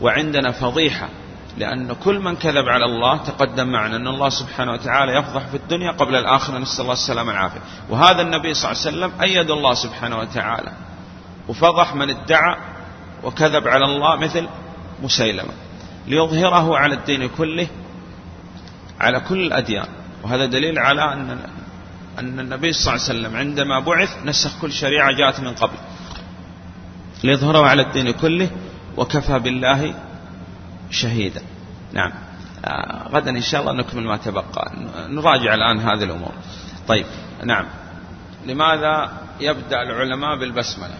وعندنا 0.00 0.50
فضيحة 0.50 1.08
لأن 1.56 1.92
كل 1.92 2.20
من 2.20 2.36
كذب 2.36 2.68
على 2.68 2.84
الله 2.84 3.16
تقدم 3.16 3.66
معنا 3.66 3.96
أن 3.96 4.06
الله 4.08 4.28
سبحانه 4.28 4.72
وتعالى 4.72 5.12
يفضح 5.12 5.46
في 5.46 5.56
الدنيا 5.56 5.90
قبل 5.90 6.14
الآخرة. 6.14 6.58
نسأل 6.58 6.80
الله 6.80 6.92
السلامة 6.92 7.28
والعافية. 7.28 7.60
وهذا 7.90 8.22
النبي 8.22 8.54
صلى 8.54 8.72
الله 8.72 8.82
عليه 8.86 8.90
وسلم 8.96 9.20
أيد 9.20 9.50
الله 9.50 9.74
سبحانه 9.74 10.18
وتعالى 10.18 10.72
وفضح 11.48 11.94
من 11.94 12.10
ادعى 12.10 12.56
وكذب 13.24 13.68
على 13.68 13.84
الله 13.84 14.16
مثل 14.16 14.48
مسيلمة 15.02 15.52
ليظهره 16.06 16.76
على 16.78 16.94
الدين 16.94 17.28
كله 17.28 17.66
على 19.00 19.20
كل 19.20 19.46
الأديان. 19.46 19.88
وهذا 20.22 20.46
دليل 20.46 20.78
على 20.78 21.12
أن 21.12 21.38
أن 22.18 22.40
النبي 22.40 22.72
صلى 22.72 22.94
الله 22.94 23.08
عليه 23.08 23.18
وسلم 23.20 23.36
عندما 23.36 23.80
بعث 23.80 24.24
نسخ 24.24 24.60
كل 24.60 24.72
شريعة 24.72 25.12
جاءت 25.12 25.40
من 25.40 25.54
قبل. 25.54 25.76
ليظهره 27.24 27.66
على 27.66 27.82
الدين 27.82 28.10
كله 28.10 28.50
وكفى 28.96 29.38
بالله 29.38 29.94
شهيدا 30.90 31.42
نعم. 31.92 32.12
آه 32.64 33.08
غدا 33.08 33.30
إن 33.30 33.40
شاء 33.40 33.60
الله 33.60 33.72
نكمل 33.72 34.04
ما 34.04 34.16
تبقى. 34.16 34.72
نراجع 35.08 35.54
الآن 35.54 35.78
هذه 35.78 36.04
الأمور. 36.04 36.32
طيب. 36.88 37.06
نعم. 37.44 37.66
لماذا 38.46 39.12
يبدأ 39.40 39.82
العلماء 39.82 40.38
بالبسملة؟ 40.38 40.94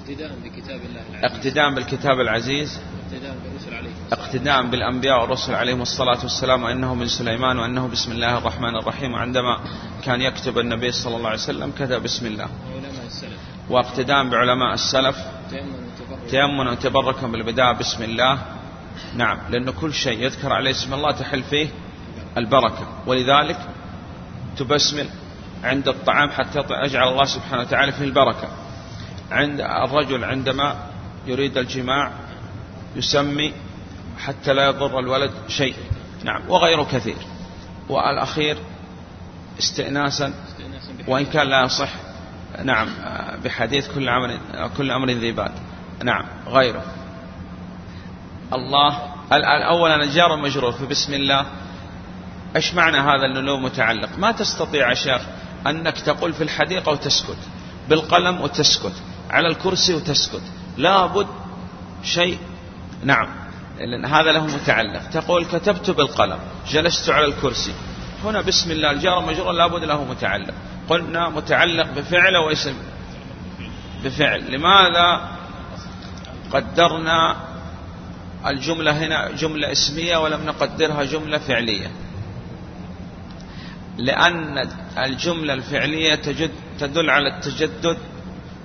اقتداء 0.00 0.32
بكتاب 0.44 0.80
الله 0.80 1.02
العزيز. 1.10 1.24
اقتداء 1.24 1.74
بالكتاب 1.74 2.20
العزيز؟ 2.20 2.80
اقتداء 3.04 3.36
بالرسل 3.44 3.74
عليه 3.74 3.90
اقتداء 4.12 4.66
بالأنبياء 4.66 5.20
والرسل 5.20 5.54
عليهم 5.54 5.82
الصلاة 5.82 6.18
والسلام 6.22 6.62
وأنه 6.62 6.94
من 6.94 7.08
سليمان 7.08 7.58
وأنه 7.58 7.88
بسم 7.88 8.12
الله 8.12 8.38
الرحمن 8.38 8.76
الرحيم. 8.76 9.12
وعندما 9.14 9.58
كان 10.04 10.20
يكتب 10.20 10.58
النبي 10.58 10.92
صلى 10.92 11.16
الله 11.16 11.28
عليه 11.28 11.38
وسلم 11.38 11.72
كتب 11.78 12.02
بسم 12.02 12.26
الله. 12.26 12.48
وعلماء 12.70 13.06
السلف. 13.06 13.38
واقتداء 13.70 14.28
بعلماء 14.28 14.74
السلف. 14.74 15.16
تيمنا 16.30 16.70
وتبركا 16.70 17.26
بالبداء 17.26 17.72
بسم 17.72 18.02
الله. 18.02 18.38
نعم 19.16 19.38
لأن 19.50 19.70
كل 19.70 19.94
شيء 19.94 20.22
يذكر 20.22 20.52
عليه 20.52 20.70
اسم 20.70 20.94
الله 20.94 21.10
تحل 21.10 21.42
فيه 21.42 21.68
البركة. 22.36 22.88
ولذلك 23.06 23.58
تبسمل 24.56 25.08
عند 25.64 25.88
الطعام 25.88 26.30
حتى 26.30 26.64
يجعل 26.70 27.08
الله 27.08 27.24
سبحانه 27.24 27.62
وتعالى 27.62 27.92
فيه 27.92 28.04
البركة. 28.04 28.48
عند 29.30 29.60
الرجل 29.60 30.24
عندما 30.24 30.76
يريد 31.26 31.58
الجماع 31.58 32.12
يسمي 32.96 33.52
حتى 34.18 34.52
لا 34.52 34.66
يضر 34.66 34.98
الولد 34.98 35.30
شيء. 35.48 35.74
نعم 36.24 36.42
وغيره 36.48 36.84
كثير. 36.84 37.18
والأخير 37.88 38.56
استئناسا 39.58 40.34
وإن 41.08 41.26
كان 41.26 41.46
لا 41.48 41.64
يصح 41.64 41.90
نعم 42.64 42.88
بحديث 43.44 43.94
كل 43.94 44.08
أمر 44.08 44.38
كل 44.76 44.90
أمر 44.90 45.10
ذي 45.10 45.32
بال 45.32 45.52
نعم 46.04 46.24
غيره. 46.46 46.84
الله. 48.54 49.14
الأول 49.32 49.90
أنا 49.90 50.06
جار 50.06 50.36
مجرور 50.36 50.72
في 50.72 50.86
بسم 50.86 51.14
الله. 51.14 51.46
إيش 52.56 52.74
معنى 52.74 52.98
هذا 52.98 53.26
انه 53.26 53.40
له 53.40 53.56
متعلق؟ 53.60 54.08
ما 54.18 54.32
تستطيع 54.32 54.88
يا 54.88 54.94
شيخ 54.94 55.22
أنك 55.66 56.00
تقول 56.00 56.32
في 56.32 56.42
الحديقة 56.42 56.92
وتسكت 56.92 57.38
بالقلم 57.88 58.40
وتسكت 58.40 58.92
على 59.30 59.48
الكرسي 59.48 59.94
وتسكت. 59.94 60.42
لابد 60.76 61.26
شيء. 62.02 62.38
نعم. 63.04 63.28
لأن 63.78 64.04
هذا 64.04 64.32
له 64.32 64.46
متعلق. 64.46 65.10
تقول 65.10 65.44
كتبت 65.44 65.90
بالقلم 65.90 66.38
جلست 66.68 67.10
على 67.10 67.24
الكرسي. 67.24 67.74
هنا 68.24 68.40
بسم 68.40 68.70
الله 68.70 68.90
الجار 68.90 69.20
مجرور 69.20 69.52
لابد 69.52 69.84
له 69.84 70.04
متعلق. 70.04 70.54
قلنا 70.88 71.28
متعلق 71.28 71.86
بفعل 71.96 72.36
واسم. 72.36 72.74
بفعل. 74.04 74.52
لماذا 74.52 75.28
قدرنا 76.52 77.47
الجملة 78.46 79.06
هنا 79.06 79.30
جملة 79.30 79.72
اسمية 79.72 80.16
ولم 80.16 80.46
نقدرها 80.46 81.04
جملة 81.04 81.38
فعلية. 81.38 81.90
لأن 83.96 84.68
الجملة 84.98 85.54
الفعلية 85.54 86.14
تجد 86.14 86.50
تدل 86.80 87.10
على 87.10 87.28
التجدد 87.28 87.98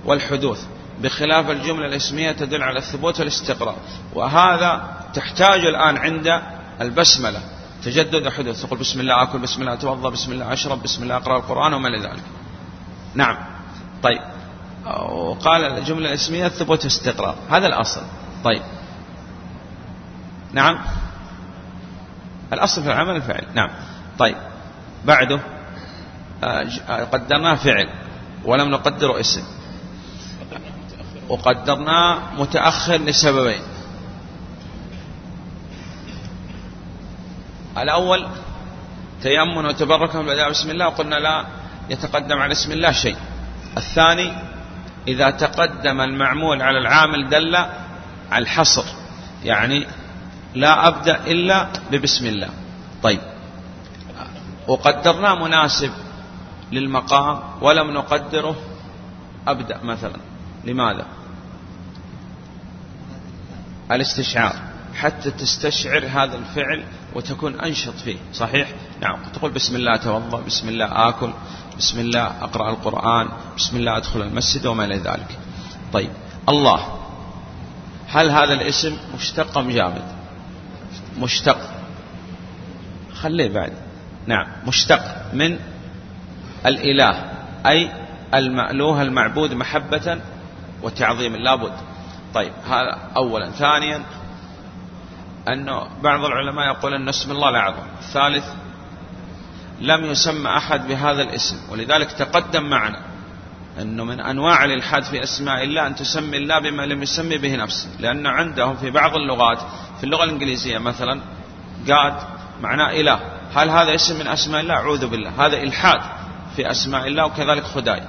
والحدوث. 0.06 0.65
بخلاف 1.01 1.50
الجملة 1.50 1.86
الاسمية 1.86 2.32
تدل 2.32 2.63
على 2.63 2.80
الثبوت 2.80 3.20
والاستقرار. 3.20 3.77
وهذا 4.13 4.98
تحتاج 5.13 5.65
الآن 5.65 5.98
عند 5.98 6.42
البسملة. 6.82 7.39
تجدد 7.84 8.27
وحدوث 8.27 8.62
تقول 8.62 8.80
بسم 8.80 9.00
الله 9.00 9.24
أكل 9.24 9.39
بسم 9.39 9.62
الله 9.62 9.74
أتوضأ 9.74 10.10
بسم 10.10 10.32
الله 10.32 10.53
أشرب 10.53 10.84
بسم 10.84 11.03
الله 11.03 11.15
أقرأ 11.15 11.38
القرآن 11.38 11.74
وما 11.74 11.88
لذلك 11.88 12.24
نعم. 13.15 13.38
طيب. 14.03 14.22
وقال 15.12 15.65
الجملة 15.65 16.10
الاسمية 16.10 16.48
ثبوت 16.48 16.84
واستقرار 16.84 17.36
هذا 17.50 17.68
الأصل. 17.68 18.01
طيب. 18.44 18.62
نعم. 20.54 20.80
الأصل 22.54 22.84
في 22.84 22.88
العمل 22.88 23.16
الفعل 23.16 23.46
نعم. 23.54 23.70
طيب. 24.20 24.36
بعده 25.06 25.40
آه، 26.44 26.68
آه، 26.90 27.04
قدرناه 27.04 27.56
فعل 27.56 27.90
ولم 28.46 28.70
نقدره 28.70 29.20
اسم. 29.20 29.44
وقدرناه 31.30 32.20
متأخر 32.38 32.98
لسببين. 32.98 33.62
الأول 37.78 38.28
تيمن 39.22 39.66
وتبرك 39.66 40.16
من 40.16 40.26
بدأ 40.26 40.50
بسم 40.50 40.70
الله. 40.70 40.88
وقلنا 40.88 41.16
لا 41.16 41.46
يتقدم 41.90 42.38
على 42.40 42.52
اسم 42.52 42.72
الله 42.72 42.92
شيء. 42.92 43.18
الثاني 43.78 44.34
إذا 45.08 45.30
تقدم 45.30 46.02
المعمول 46.02 46.62
على 46.62 46.78
العامل 46.78 47.30
دل 47.30 47.56
على 48.32 48.44
الحصر. 48.44 48.86
يعني 49.44 49.88
لا 50.56 50.88
أبدأ 50.88 51.28
إلا 51.28 51.68
ببسم 51.92 52.26
الله. 52.26 52.50
طيب. 53.04 53.20
وقدرناه 54.68 55.36
مناسب 55.36 55.92
للمقام 56.72 57.40
ولم 57.62 57.92
نقدره 57.92 58.56
أبدأ 59.48 59.84
مثلا. 59.84 60.18
لماذا؟ 60.66 61.06
الاستشعار. 63.92 64.56
حتى 64.96 65.32
تستشعر 65.32 66.06
هذا 66.06 66.38
الفعل 66.38 66.84
وتكون 67.16 67.60
أنشط 67.60 67.94
فيه. 67.94 68.18
صحيح؟ 68.34 68.68
نعم. 69.02 69.18
تقول 69.34 69.52
بسم 69.52 69.76
الله 69.76 69.96
أتوضأ 69.96 70.42
بسم 70.42 70.70
الله 70.70 71.10
آكل 71.10 71.30
بسم 71.78 72.00
الله 72.00 72.26
أقرأ 72.42 72.70
القرآن 72.70 73.28
بسم 73.58 73.78
الله 73.78 73.98
أدخل 73.98 74.22
المسجد 74.22 74.66
وما 74.66 74.86
إلى 74.86 74.96
ذلك. 74.96 75.40
طيب. 75.94 76.12
الله. 76.50 77.00
هل 78.08 78.32
هذا 78.32 78.54
الاسم 78.54 78.98
مشتق 79.16 79.58
أم 79.58 79.70
جامد؟ 79.70 80.23
مشتق. 81.17 81.58
خليه 83.13 83.49
بعد. 83.49 83.73
نعم 84.28 84.47
مشتق 84.67 85.02
من 85.34 85.60
الإله 86.65 87.32
أي 87.65 87.91
المألوه 88.34 89.02
المعبود 89.02 89.54
محبة 89.54 90.19
وتعظيما 90.84 91.38
لابد. 91.38 91.73
طيب 92.34 92.54
هذا 92.67 92.99
أولا. 93.15 93.52
ثانيا 93.52 94.04
أنه 95.47 95.88
بعض 96.04 96.26
العلماء 96.26 96.65
يقول 96.67 96.93
أن 96.93 97.10
اسم 97.10 97.32
الله 97.32 97.49
الأعظم 97.49 97.84
الثالث 97.99 98.45
لم 99.82 100.06
يسمى 100.06 100.58
أحد 100.58 100.88
بهذا 100.88 101.21
الاسم. 101.21 101.58
ولذلك 101.69 102.12
تقدم 102.12 102.63
معنا. 102.63 103.12
أنه 103.82 104.04
من 104.04 104.20
أنواع 104.20 104.66
الإلحاد 104.66 105.04
في 105.04 105.24
أسماء 105.24 105.64
الله 105.64 105.88
أن 105.88 105.96
تسمي 105.96 106.38
الله 106.38 106.60
بما 106.60 106.82
لم 106.86 107.04
يسمي 107.04 107.38
به 107.38 107.56
نفسه. 107.56 107.90
لأنه 108.00 108.30
عندهم 108.30 108.76
في 108.76 108.92
بعض 108.92 109.16
اللغات 109.16 109.60
في 109.98 110.04
اللغة 110.04 110.24
الإنجليزية 110.24 110.78
مثلا 110.78 111.22
قاد 111.90 112.14
معناه 112.62 112.92
إله. 112.92 113.20
هل 113.56 113.70
هذا 113.70 113.96
اسم 113.96 114.20
من 114.20 114.28
أسماء 114.28 114.62
الله؟ 114.62 114.74
أعوذ 114.74 115.08
بالله. 115.08 115.46
هذا 115.46 115.64
إلحاد 115.64 116.02
في 116.56 116.72
أسماء 116.72 117.08
الله 117.08 117.26
وكذلك 117.26 117.64
خداي. 117.64 118.04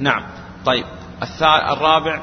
نعم. 0.00 0.22
طيب. 0.64 0.84
الرابع 1.42 2.22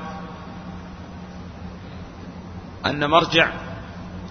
أن 2.86 3.10
مرجع 3.10 3.50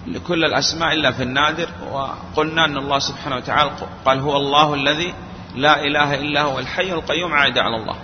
لكل 0.07 0.45
الأسماء 0.45 0.93
إلا 0.93 1.11
في 1.11 1.23
النادر. 1.23 1.69
وقلنا 1.91 2.65
أن 2.65 2.77
الله 2.77 2.99
سبحانه 2.99 3.35
وتعالى 3.35 3.71
قال 4.05 4.19
هو 4.19 4.37
الله 4.37 4.73
الذي 4.73 5.13
لا 5.55 5.83
إله 5.83 6.15
إلا 6.15 6.41
هو 6.41 6.59
الحي 6.59 6.91
القيوم 6.93 7.33
عائد 7.33 7.57
على 7.57 7.75
الله. 7.75 7.95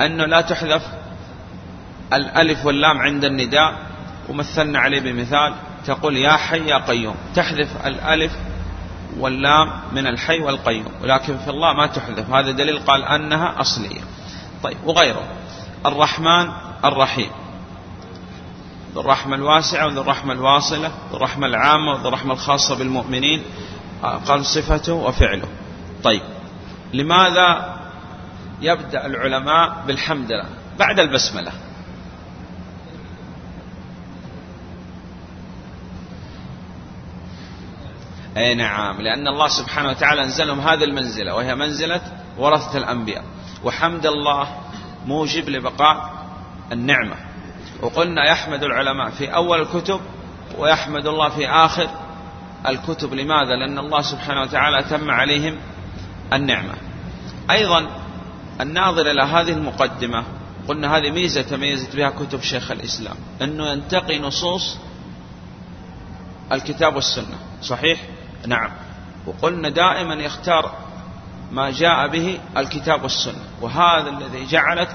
أنه 0.00 0.24
لا 0.24 0.40
تحذف 0.40 0.82
الألف 2.12 2.66
واللام 2.66 2.98
عند 2.98 3.24
النداء 3.24 3.86
ومثلنا 4.28 4.78
عليه 4.78 5.00
بمثال 5.00 5.54
تقول 5.86 6.16
يا 6.16 6.32
حي 6.32 6.66
يا 6.66 6.78
قيوم 6.78 7.14
تحذف 7.34 7.86
الألف 7.86 8.32
واللام 9.18 9.72
من 9.92 10.06
الحي 10.06 10.40
والقيوم 10.40 10.92
ولكن 11.02 11.38
في 11.38 11.50
الله 11.50 11.72
ما 11.72 11.86
تحذف 11.86 12.30
هذا 12.30 12.50
دليل 12.50 12.78
قال 12.78 13.04
أنها 13.04 13.60
أصلية. 13.60 14.00
طيب 14.62 14.76
وغيره 14.84 15.22
الرحمن 15.86 16.48
الرحيم 16.84 17.30
ذو 18.94 19.00
الرحمة 19.00 19.36
الواسعة 19.36 19.86
وذو 19.86 20.00
الرحمة 20.00 20.32
الواصلة 20.32 20.90
ذو 21.10 21.16
الرحمة 21.16 21.46
العامة 21.46 21.92
وذو 21.92 22.08
الرحمة 22.08 22.32
الخاصة 22.32 22.74
بالمؤمنين 22.74 23.42
قال 24.02 24.46
صفته 24.46 24.92
وفعله. 24.92 25.48
طيب 26.04 26.22
لماذا 26.92 27.75
يبدأ 28.60 29.06
العلماء 29.06 29.84
بالحمد 29.86 30.32
لله 30.32 30.44
بعد 30.78 31.00
البسملة. 31.00 31.52
أي 38.36 38.54
نعم 38.54 39.00
لأن 39.00 39.28
الله 39.28 39.48
سبحانه 39.48 39.88
وتعالى 39.88 40.24
أنزلهم 40.24 40.60
هذه 40.60 40.84
المنزلة 40.84 41.34
وهي 41.34 41.54
منزلة 41.54 42.00
ورثة 42.38 42.78
الأنبياء. 42.78 43.24
وحمد 43.64 44.06
الله 44.06 44.48
موجب 45.06 45.48
لبقاء 45.48 46.26
النعمة. 46.72 47.16
وقلنا 47.82 48.24
يحمد 48.30 48.62
العلماء 48.62 49.10
في 49.10 49.34
أول 49.34 49.60
الكتب 49.60 50.00
ويحمد 50.58 51.06
الله 51.06 51.28
في 51.28 51.48
آخر 51.48 51.88
الكتب. 52.68 53.14
لماذا؟ 53.14 53.56
لأن 53.56 53.78
الله 53.78 54.02
سبحانه 54.02 54.42
وتعالى 54.42 54.82
تم 54.82 55.10
عليهم 55.10 55.56
النعمة. 56.32 56.74
أيضا 57.50 57.86
الناظر 58.60 59.10
إلى 59.10 59.22
هذه 59.22 59.52
المقدمة. 59.52 60.24
قلنا 60.68 60.96
هذه 60.96 61.10
ميزة 61.10 61.42
تميزت 61.42 61.96
بها 61.96 62.10
كتب 62.10 62.40
شيخ 62.42 62.70
الإسلام. 62.70 63.16
أنه 63.42 63.66
ينتقي 63.66 64.18
نصوص 64.18 64.76
الكتاب 66.52 66.94
والسنة. 66.94 67.38
صحيح؟ 67.62 68.00
نعم. 68.46 68.70
وقلنا 69.26 69.68
دائما 69.68 70.14
يختار 70.14 70.74
ما 71.52 71.70
جاء 71.70 72.08
به 72.08 72.38
الكتاب 72.56 73.02
والسنة. 73.02 73.40
وهذا 73.60 74.10
الذي 74.10 74.46
جعلت 74.46 74.88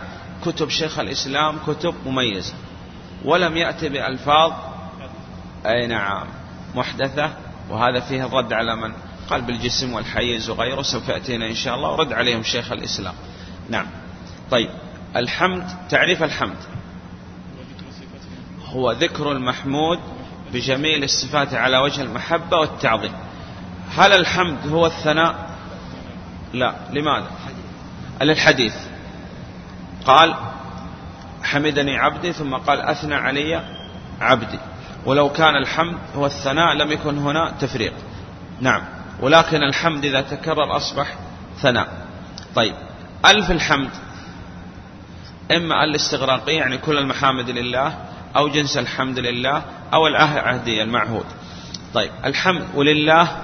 كتب 0.46 0.70
شيخ 0.70 1.00
الإسلام 1.00 1.60
كتب 1.68 1.96
مميزة. 2.06 2.54
ولم 3.26 3.58
يأتي 3.58 3.90
بألفاظ. 3.90 4.54
أي 5.66 5.88
نعم. 5.88 6.28
محدثة. 6.76 7.32
وهذا 7.70 8.00
فيه 8.00 8.26
الرد 8.26 8.54
على 8.54 8.76
من 8.76 8.94
قال 9.30 9.42
بالجسم 9.42 9.94
والحيز 9.94 10.50
وغيره. 10.50 10.82
سوف 10.82 11.10
يأتينا 11.10 11.48
إن 11.48 11.56
شاء 11.56 11.76
الله. 11.76 11.90
ورد 11.90 12.14
عليهم 12.14 12.44
شيخ 12.44 12.72
الإسلام. 12.72 13.14
نعم. 13.72 13.86
طيب 14.52 14.70
الحمد 15.16 15.68
تعريف 15.90 16.24
الحمد. 16.24 16.58
هو 18.66 18.92
ذكر 18.92 19.32
المحمود 19.32 20.00
بجميل 20.54 21.04
الصفات 21.04 21.54
على 21.54 21.78
وجه 21.78 22.02
المحبة 22.02 22.58
والتعظيم. 22.58 23.12
هل 23.96 24.12
الحمد 24.14 24.68
هو 24.68 24.86
الثناء؟ 24.86 25.50
لا. 26.54 26.76
لماذا؟ 26.92 27.32
الحديث 28.22 28.76
قال 30.06 30.36
حمدني 31.44 31.98
عبدي 31.98 32.34
ثم 32.34 32.56
قال 32.56 32.82
أثنى 32.82 33.16
علي 33.16 33.64
عبدي. 34.22 34.60
ولو 35.06 35.30
كان 35.30 35.56
الحمد 35.56 35.98
هو 36.16 36.26
الثناء 36.26 36.74
لم 36.74 36.92
يكن 36.92 37.18
هنا 37.18 37.54
تفريق. 37.60 37.94
نعم. 38.62 38.82
ولكن 39.20 39.64
الحمد 39.64 40.06
إذا 40.06 40.22
تكرر 40.22 40.78
أصبح 40.78 41.16
ثناء. 41.62 42.08
طيب. 42.56 42.91
ألف 43.26 43.52
الحمد. 43.52 43.90
إما 45.52 45.84
الاستغراقية 45.84 46.58
يعني 46.58 46.78
كل 46.78 46.98
المحامد 46.98 47.50
لله 47.50 47.98
أو 48.36 48.48
جنس 48.48 48.78
الحمد 48.78 49.20
لله 49.20 49.62
أو 49.94 50.08
العهدي 50.08 50.84
المعهود. 50.84 51.26
طيب 51.94 52.12
الحمد 52.26 52.68
ولله 52.76 53.38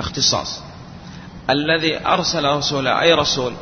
اختصاص. 0.00 0.62
الذي 1.50 2.06
أرسل 2.06 2.44
رسوله 2.44 3.00
أي 3.00 3.14
رسول؟ 3.14 3.52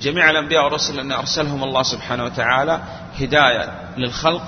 جميع 0.00 0.30
الأنبياء 0.30 0.64
والرسل 0.64 1.00
أن 1.00 1.12
أرسلهم 1.12 1.64
الله 1.64 1.82
سبحانه 1.82 2.24
وتعالى 2.24 2.80
هداية 3.20 3.72
للخلق 3.96 4.42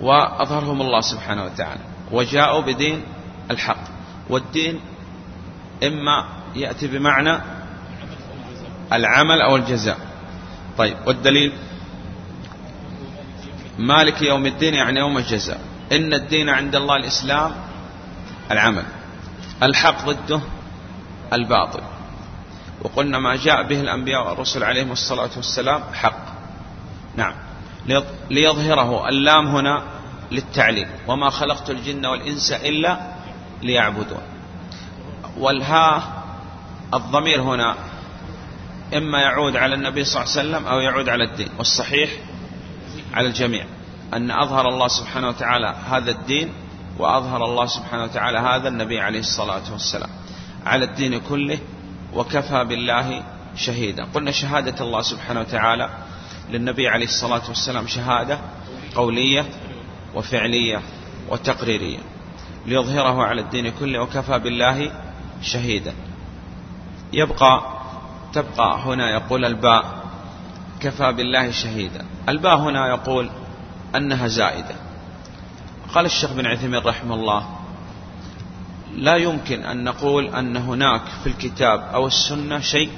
وأظهرهم 0.00 0.80
الله 0.80 1.00
سبحانه 1.00 1.44
وتعالى. 1.44 1.80
وجاءوا 2.12 2.60
بدين 2.60 3.02
الحق. 3.50 3.84
والدين 4.30 4.80
إما 5.82 6.24
يأتي 6.56 6.86
بمعنى 6.86 7.38
العمل 8.92 9.40
أو 9.40 9.56
الجزاء. 9.56 9.98
طيب 10.78 10.96
والدليل؟ 11.06 11.52
مالك 13.78 14.22
يوم 14.22 14.46
الدين 14.46 14.74
يعني 14.74 15.00
يوم 15.00 15.18
الجزاء. 15.18 15.60
إن 15.92 16.14
الدين 16.14 16.48
عند 16.48 16.76
الله 16.76 16.96
الإسلام 16.96 17.52
العمل. 18.50 18.84
الحق 19.62 20.06
ضده 20.06 20.40
الباطل. 21.32 21.80
وقلنا 22.82 23.18
ما 23.18 23.36
جاء 23.36 23.62
به 23.62 23.80
الأنبياء 23.80 24.28
والرسل 24.28 24.64
عليهم 24.64 24.92
الصلاة 24.92 25.30
والسلام 25.36 25.82
حق. 25.94 26.24
نعم. 27.16 27.34
ليظهره 28.30 29.08
اللام 29.08 29.46
هنا 29.46 29.82
للتعليم. 30.32 30.88
وما 31.08 31.30
خلقت 31.30 31.70
الجن 31.70 32.06
والإنس 32.06 32.52
إلا 32.52 33.00
ليعبدون. 33.62 34.22
والها 35.38 36.02
الضمير 36.94 37.42
هنا 37.42 37.76
إما 38.94 39.20
يعود 39.20 39.56
على 39.56 39.74
النبي 39.74 40.04
صلى 40.04 40.22
الله 40.22 40.32
عليه 40.38 40.40
وسلم 40.48 40.66
أو 40.66 40.80
يعود 40.80 41.08
على 41.08 41.24
الدين 41.24 41.48
والصحيح 41.58 42.10
على 43.14 43.28
الجميع 43.28 43.64
أن 44.14 44.30
أظهر 44.30 44.68
الله 44.68 44.88
سبحانه 44.88 45.28
وتعالى 45.28 45.74
هذا 45.90 46.10
الدين 46.10 46.52
وأظهر 46.98 47.44
الله 47.44 47.66
سبحانه 47.66 48.04
وتعالى 48.04 48.38
هذا 48.38 48.68
النبي 48.68 49.00
عليه 49.00 49.18
الصلاة 49.18 49.72
والسلام. 49.72 50.10
على 50.66 50.84
الدين 50.84 51.20
كله 51.20 51.58
وكفى 52.14 52.64
بالله 52.64 53.22
شهيدا. 53.56 54.04
قلنا 54.14 54.30
شهادة 54.30 54.84
الله 54.84 55.02
سبحانه 55.02 55.40
وتعالى 55.40 55.90
للنبي 56.50 56.88
عليه 56.88 57.04
الصلاة 57.04 57.42
والسلام 57.48 57.86
شهادة 57.86 58.38
قولية 58.94 59.44
وفعلية 60.14 60.82
وتقريرية 61.28 61.98
ليظهره 62.66 63.22
على 63.24 63.40
الدين 63.40 63.72
كله 63.80 63.98
وكفى 63.98 64.38
بالله 64.38 64.92
شهيدا. 65.42 65.94
يبقى 67.12 67.71
تبقى 68.32 68.78
هنا 68.84 69.10
يقول 69.10 69.44
الباء 69.44 70.02
كفى 70.80 71.12
بالله 71.12 71.50
شهيدا. 71.50 72.04
الباء 72.28 72.56
هنا 72.56 72.88
يقول 72.88 73.30
أنها 73.96 74.26
زائدة. 74.26 74.74
قال 75.94 76.06
الشيخ 76.06 76.32
بن 76.32 76.46
عثيمين 76.46 76.80
رحمه 76.80 77.14
الله 77.14 77.46
لا 78.96 79.16
يمكن 79.16 79.64
أن 79.64 79.84
نقول 79.84 80.26
أن 80.26 80.56
هناك 80.56 81.02
في 81.22 81.26
الكتاب 81.26 81.80
أو 81.94 82.06
السنة 82.06 82.60
شيء 82.60 82.90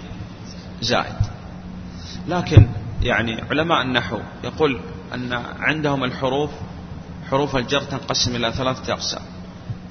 زائد. 0.81 1.16
لكن 2.29 2.68
يعني 3.03 3.42
علماء 3.51 3.83
النحو 3.83 4.20
يقول 4.44 4.81
أن 5.14 5.42
عندهم 5.61 6.05
الحروف 6.05 6.51
حروف 7.31 7.57
الجر 7.57 7.81
تنقسم 7.81 8.37
إلى 8.37 8.53
ثلاثة 8.53 8.92
أقسام. 8.92 9.23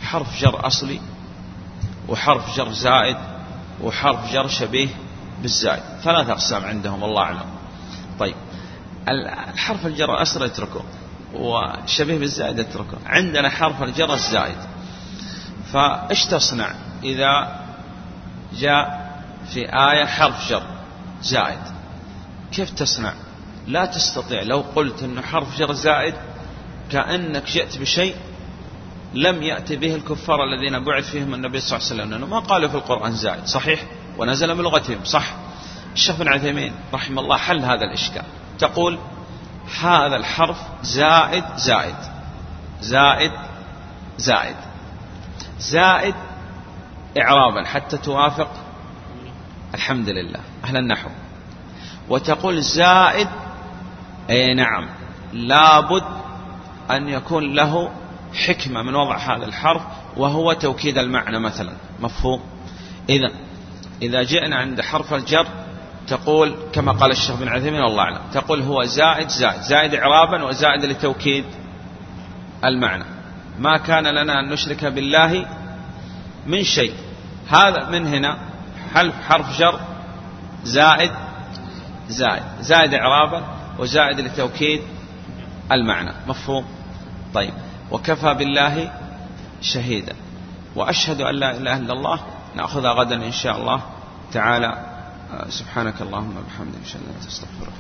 حرف 0.02 0.42
جر 0.42 0.68
أصلي 0.68 1.00
وحرف 2.10 2.58
جر 2.58 2.72
زائد 2.72 3.18
وحرف 3.84 4.34
جر 4.34 4.48
شبيه 4.48 4.88
بالزائد. 5.42 5.84
ثلاثة 6.04 6.32
أقسام 6.32 6.66
عندهم 6.66 7.04
الله 7.04 7.22
أعلم. 7.22 7.46
طيب 8.20 8.36
الحرف 9.08 9.86
الجر 9.86 10.14
الأصلي 10.14 10.46
اتركه 10.46 10.84
وشبيه 11.34 12.18
بالزائد 12.18 12.60
اتركه 12.60 12.98
عندنا 13.06 13.50
حرف 13.50 13.84
الجر 13.84 14.14
الزائد. 14.14 14.58
فإيش 15.74 16.26
تصنع 16.26 16.72
إذا 17.04 17.60
جاء 18.54 19.14
في 19.54 19.60
آية 19.60 20.06
حرف 20.06 20.50
جر 20.50 20.64
زائد؟ 21.22 21.60
كيف 22.52 22.70
تصنع؟ 22.70 23.14
لا 23.68 23.86
تستطيع. 23.86 24.42
لو 24.42 24.64
قلت 24.76 25.04
أنه 25.04 25.22
حرف 25.22 25.60
جر 25.60 25.74
زائد 25.74 26.14
كأنك 26.92 27.46
جئت 27.46 27.78
بشيء 27.78 28.16
لم 29.14 29.44
يأتي 29.44 29.76
به 29.76 29.96
الكفار 29.96 30.44
الذين 30.44 30.84
بعث 30.84 31.10
فيهم 31.10 31.34
النبي 31.34 31.60
صلى 31.60 31.78
الله 31.78 31.90
عليه 31.90 31.96
وسلم 31.96 32.12
لأنه 32.12 32.26
ما 32.26 32.40
قالوا 32.40 32.70
في 32.70 32.76
القرآن 32.76 33.12
زائد 33.12 33.46
صحيح؟ 33.46 33.84
ونزل 34.18 34.56
بلغتهم 34.56 35.04
صح. 35.04 35.26
الشيخ 35.94 36.16
بن 36.16 36.28
عثيمين 36.28 36.74
رحمه 36.94 37.22
الله 37.22 37.38
حل 37.38 37.60
هذا 37.60 37.84
الإشكال. 37.84 38.24
تقول 38.60 39.00
هذا 39.82 40.16
الحرف 40.16 40.58
زائد 40.84 41.44
زائد. 41.56 41.96
زائد 42.82 43.32
زائد. 44.18 44.56
زائد 45.60 46.16
إعرابا 47.18 47.66
حتى 47.66 47.98
توافق. 47.98 48.52
الحمد 49.74 50.10
لله. 50.10 50.40
أهل 50.64 50.78
النحو. 50.78 51.10
وتقول 52.10 52.62
زائد 52.62 53.28
أي 54.30 54.54
نعم 54.54 54.90
لابد 55.34 56.04
أن 56.92 57.10
يكون 57.10 57.54
له 57.54 57.92
حكمة 58.48 58.82
من 58.82 58.96
وضع 58.96 59.18
هذا 59.18 59.46
الحرف 59.46 59.82
وهو 60.18 60.54
توكيد 60.54 60.98
المعنى 60.98 61.40
مثلا. 61.40 61.74
مفهوم؟ 62.00 62.42
إذا 63.10 63.32
إذا 64.04 64.24
جئنا 64.24 64.56
عند 64.56 64.82
حرف 64.82 65.14
الجر 65.14 65.48
تقول 66.08 66.56
كما 66.74 66.92
قال 66.92 67.12
الشيخ 67.12 67.36
بن 67.36 67.48
عثيمين 67.48 67.84
الله 67.84 68.04
أعلم. 68.04 68.20
تقول 68.34 68.62
هو 68.62 68.84
زائد 68.84 69.28
زائد. 69.28 69.62
زائد 69.62 69.96
إعرابا 69.96 70.44
وزائد 70.44 70.86
لتوكيد 70.86 71.46
المعنى. 72.66 73.04
ما 73.60 73.78
كان 73.78 74.08
لنا 74.08 74.40
أن 74.40 74.50
نشرك 74.50 74.86
بالله 74.86 75.46
من 76.48 76.64
شيء. 76.64 76.94
هذا 77.50 77.90
من 77.90 78.08
هنا. 78.08 78.38
حرف 78.94 79.14
حرف 79.28 79.60
جر 79.60 79.80
زائد؟ 80.64 81.12
زائد. 82.10 82.44
زائد 82.62 82.94
إعرابا 82.94 83.44
وزائد 83.80 84.20
لتوكيد 84.20 84.82
المعنى. 85.72 86.12
مفهوم؟ 86.28 86.66
طيب. 87.34 87.54
وكفى 87.92 88.34
بالله 88.34 88.92
شهيدا. 89.62 90.16
وأشهد 90.76 91.22
أن 91.22 91.36
لا 91.36 91.58
إله 91.58 91.78
إلا 91.78 91.94
الله 91.94 92.20
نأخذها 92.56 92.92
غدا 92.92 93.16
إن 93.16 93.32
شاء 93.32 93.58
الله. 93.58 93.82
تعالى 94.32 94.86
سبحانك 95.50 96.02
اللهم 96.02 96.38
وبحمدك 96.38 96.82
أشهد 96.86 97.02
أن 97.02 97.06
لا 97.06 97.12
إله 97.12 97.18
إلا 97.18 97.18
أنت 97.18 97.28
أستغفرك 97.28 97.74